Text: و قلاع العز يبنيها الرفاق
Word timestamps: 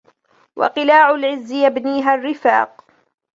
و 0.55 0.63
قلاع 0.63 1.11
العز 1.11 1.51
يبنيها 1.51 2.13
الرفاق 2.15 2.83